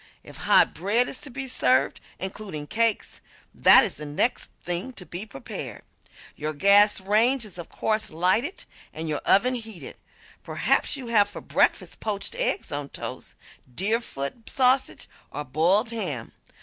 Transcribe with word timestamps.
If 0.23 0.35
hot 0.35 0.73
bread 0.73 1.07
is 1.07 1.19
to 1.19 1.29
be 1.29 1.45
served 1.47 2.01
(including 2.17 2.65
cakes) 2.65 3.21
that 3.53 3.83
is 3.83 3.97
the 3.97 4.05
next 4.07 4.49
thing 4.59 4.93
to 4.93 5.05
be 5.05 5.27
prepared. 5.27 5.83
Your 6.35 6.53
gas 6.55 6.99
range 6.99 7.45
is 7.45 7.59
of 7.59 7.69
course 7.69 8.09
lighted, 8.09 8.65
and 8.95 9.07
your 9.07 9.21
oven 9.25 9.53
heated. 9.53 9.97
Perhaps 10.41 10.97
you 10.97 11.05
have 11.09 11.29
for 11.29 11.39
breakfast 11.39 11.99
poached 11.99 12.33
eggs 12.33 12.71
on 12.71 12.89
toast, 12.89 13.35
Deerfoot 13.75 14.49
sausage 14.49 15.07
or 15.31 15.45
boiled 15.45 15.91
ham. 15.91 16.31